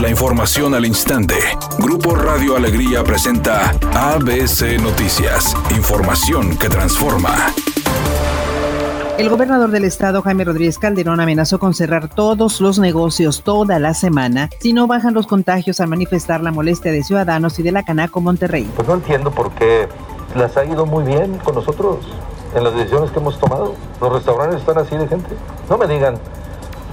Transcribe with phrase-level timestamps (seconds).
[0.00, 1.34] La información al instante.
[1.80, 5.56] Grupo Radio Alegría presenta ABC Noticias.
[5.76, 7.34] Información que transforma.
[9.18, 13.92] El gobernador del estado, Jaime Rodríguez Calderón, amenazó con cerrar todos los negocios toda la
[13.92, 17.82] semana si no bajan los contagios al manifestar la molestia de ciudadanos y de la
[17.82, 18.70] Canaco Monterrey.
[18.76, 19.88] Pues no entiendo por qué
[20.36, 21.98] las ha ido muy bien con nosotros
[22.54, 23.74] en las decisiones que hemos tomado.
[24.00, 25.30] Los restaurantes están así de gente.
[25.68, 26.20] No me digan,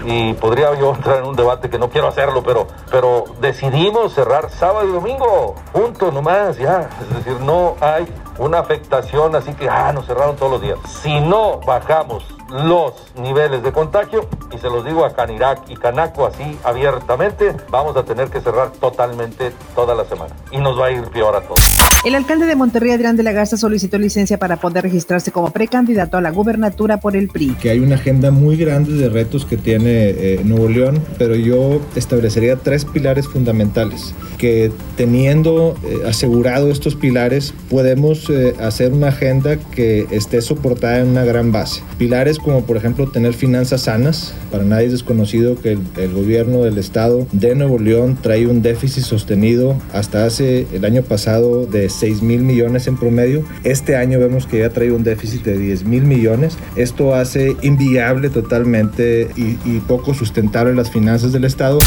[0.05, 4.51] y podría yo entrar en un debate que no quiero hacerlo, pero, pero decidimos cerrar
[4.51, 6.89] sábado y domingo, juntos nomás, ya.
[7.01, 8.07] Es decir, no hay
[8.37, 10.77] una afectación así que, ah, nos cerraron todos los días.
[11.01, 16.25] Si no bajamos los niveles de contagio, y se los digo a Canirac y Canaco
[16.25, 20.35] así abiertamente, vamos a tener que cerrar totalmente toda la semana.
[20.51, 21.59] Y nos va a ir peor a todos.
[22.05, 26.17] El alcalde de Monterrey, Adrián de la Garza, solicitó licencia para poder registrarse como precandidato
[26.17, 27.55] a la gubernatura por el PRI.
[27.55, 31.81] Que hay una agenda muy grande de retos que tiene eh, Nuevo León, pero yo
[31.95, 34.13] establecería tres pilares fundamentales.
[34.37, 41.07] Que teniendo eh, asegurado estos pilares, podemos eh, hacer una agenda que esté soportada en
[41.07, 41.81] una gran base.
[41.97, 44.33] Pilares como, por ejemplo, tener finanzas sanas.
[44.51, 48.61] Para nadie es desconocido que el, el gobierno del estado de Nuevo León trae un
[48.61, 53.43] déficit sostenido hasta hace el año pasado de 6 mil millones en promedio.
[53.63, 56.57] Este año vemos que ya trae un déficit de 10 mil millones.
[56.75, 61.79] Esto hace inviable totalmente y, y poco sustentable las finanzas del Estado.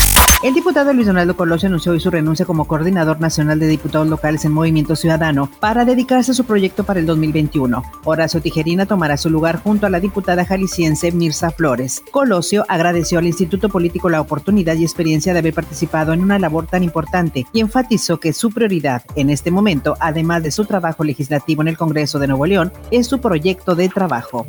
[0.45, 4.45] El diputado Luis Donaldo Colosio anunció hoy su renuncia como coordinador nacional de diputados locales
[4.45, 7.83] en Movimiento Ciudadano para dedicarse a su proyecto para el 2021.
[8.05, 12.03] Horacio Tijerina tomará su lugar junto a la diputada jalisciense Mirza Flores.
[12.11, 16.67] Colosio agradeció al Instituto Político la oportunidad y experiencia de haber participado en una labor
[16.67, 21.63] tan importante y enfatizó que su prioridad en este momento, además de su trabajo legislativo
[21.63, 24.47] en el Congreso de Nuevo León, es su proyecto de trabajo.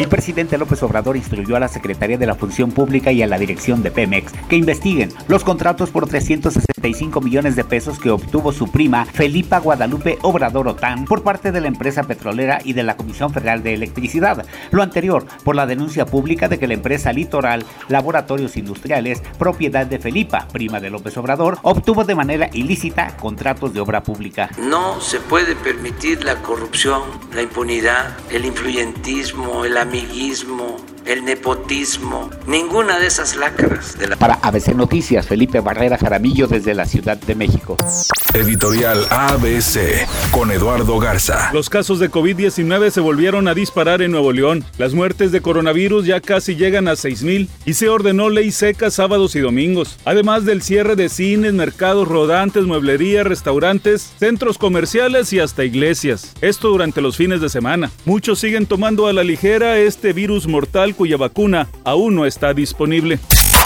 [0.00, 3.38] El presidente López Obrador instruyó a la Secretaría de la Función Pública y a la
[3.38, 8.70] dirección de Pemex que investiguen los contratos por 365 millones de pesos que obtuvo su
[8.70, 13.30] prima Felipa Guadalupe Obrador Otán por parte de la empresa petrolera y de la Comisión
[13.30, 14.46] Federal de Electricidad.
[14.70, 19.98] Lo anterior por la denuncia pública de que la empresa Litoral Laboratorios Industriales, propiedad de
[19.98, 24.48] Felipa, prima de López Obrador, obtuvo de manera ilícita contratos de obra pública.
[24.62, 27.02] No se puede permitir la corrupción,
[27.34, 30.69] la impunidad, el influyentismo, el amiguismo,
[31.06, 33.98] el nepotismo, ninguna de esas lacras.
[33.98, 34.16] De la...
[34.16, 37.76] Para ABC Noticias, Felipe Barrera Jaramillo desde la Ciudad de México.
[38.34, 41.50] Editorial ABC con Eduardo Garza.
[41.52, 44.64] Los casos de COVID-19 se volvieron a disparar en Nuevo León.
[44.78, 49.34] Las muertes de coronavirus ya casi llegan a 6.000 y se ordenó ley seca sábados
[49.34, 49.98] y domingos.
[50.04, 56.34] Además del cierre de cines, mercados rodantes, mueblería, restaurantes, centros comerciales y hasta iglesias.
[56.40, 57.90] Esto durante los fines de semana.
[58.04, 63.18] Muchos siguen tomando a la ligera este virus mortal cuya vacuna aún no está disponible.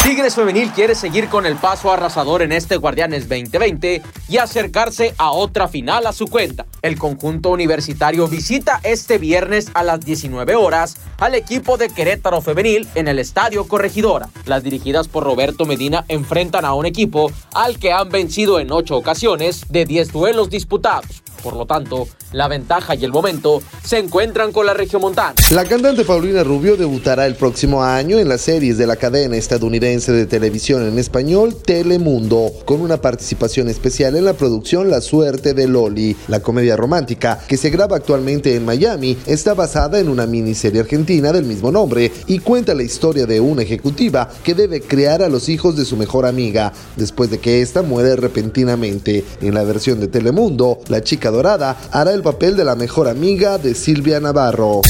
[0.02, 5.30] Tigres Femenil quiere seguir con el paso arrasador en este Guardianes 2020 y acercarse a
[5.30, 6.66] otra final a su cuenta.
[6.84, 12.86] El conjunto universitario visita este viernes a las 19 horas al equipo de Querétaro Femenil
[12.94, 14.28] en el Estadio Corregidora.
[14.44, 18.98] Las dirigidas por Roberto Medina enfrentan a un equipo al que han vencido en 8
[18.98, 21.22] ocasiones de 10 duelos disputados.
[21.42, 25.34] Por lo tanto, la ventaja y el momento se encuentran con la regiomontana.
[25.50, 30.10] La cantante Paulina Rubio debutará el próximo año en las series de la cadena estadounidense
[30.12, 35.68] de televisión en español Telemundo, con una participación especial en la producción La Suerte de
[35.68, 36.16] Loli.
[36.28, 41.32] La comedia romántica, que se graba actualmente en Miami, está basada en una miniserie argentina
[41.32, 45.48] del mismo nombre y cuenta la historia de una ejecutiva que debe criar a los
[45.48, 49.24] hijos de su mejor amiga después de que ésta muere repentinamente.
[49.40, 53.58] En la versión de Telemundo, la chica dorada hará el papel de la mejor amiga
[53.58, 54.82] de Silvia Navarro.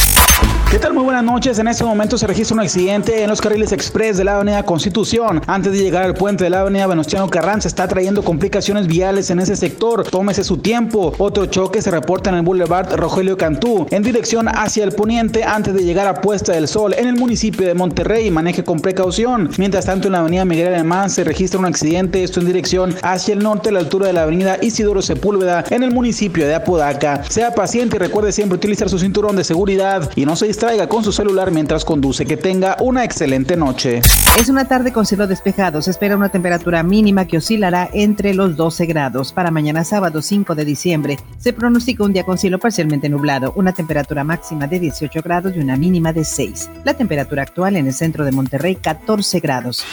[0.75, 0.93] ¿Qué tal?
[0.93, 1.57] Muy buenas noches.
[1.61, 5.41] En este momento se registra un accidente en los carriles express de la Avenida Constitución.
[5.47, 9.39] Antes de llegar al puente de la Avenida Venustiano Carranza está trayendo complicaciones viales en
[9.39, 10.03] ese sector.
[10.03, 11.15] Tómese su tiempo.
[11.19, 15.75] Otro choque se reporta en el Boulevard Rogelio Cantú en dirección hacia el poniente antes
[15.75, 18.29] de llegar a Puesta del Sol en el municipio de Monterrey.
[18.33, 19.51] Maneje con precaución.
[19.59, 23.33] Mientras tanto, en la Avenida Miguel Alemán se registra un accidente, esto en dirección hacia
[23.35, 27.23] el norte a la altura de la Avenida Isidoro Sepúlveda en el municipio de Apodaca.
[27.29, 31.05] Sea paciente y recuerde siempre utilizar su cinturón de seguridad y no se distraiga con
[31.05, 32.25] su celular mientras conduce.
[32.25, 34.01] Que tenga una excelente noche.
[34.39, 35.83] Es una tarde con cielo despejado.
[35.83, 39.35] Se espera una temperatura mínima que oscilará entre los 12 grados.
[39.35, 43.75] Para mañana sábado 5 de diciembre se pronostica un día con cielo parcialmente nublado, una
[43.75, 46.71] temperatura máxima de 18 grados y una mínima de 6.
[46.85, 49.85] La temperatura actual en el centro de Monterrey 14 grados.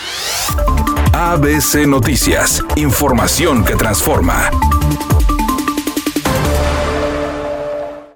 [1.12, 4.50] ABC Noticias, información que transforma.